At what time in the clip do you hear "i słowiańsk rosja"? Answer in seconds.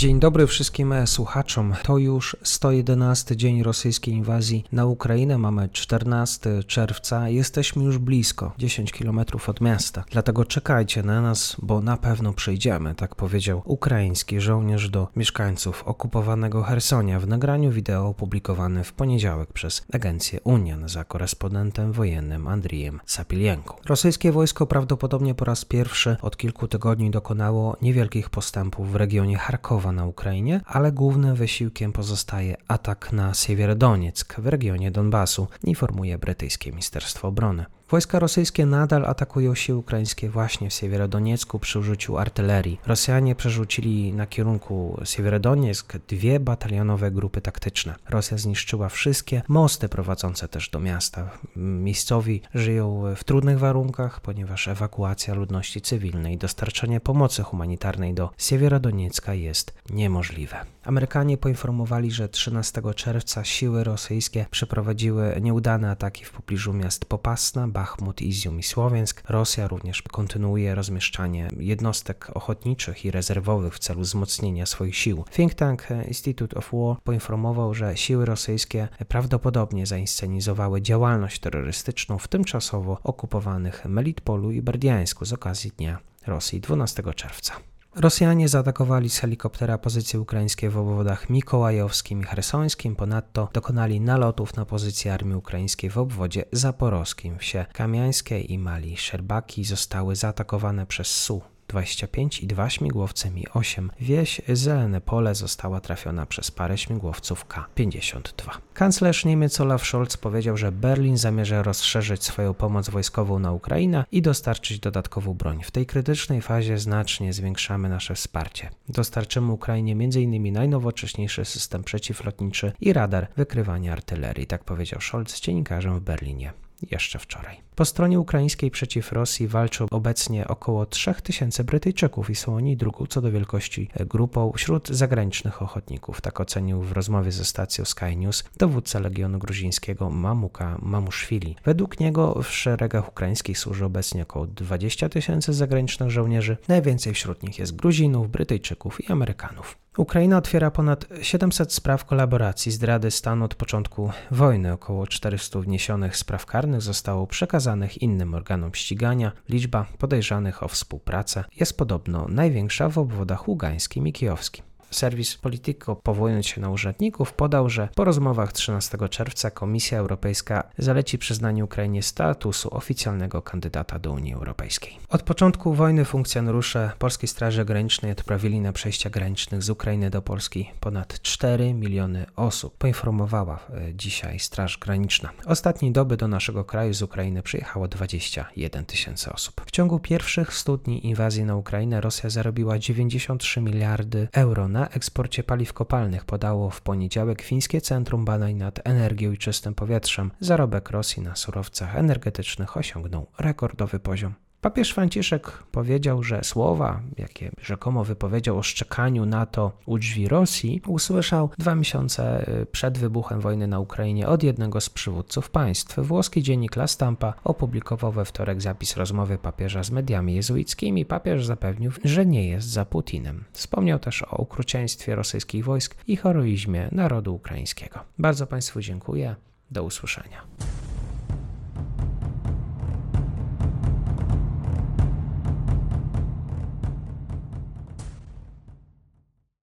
68.58-69.68